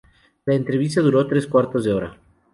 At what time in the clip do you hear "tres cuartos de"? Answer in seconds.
1.27-1.93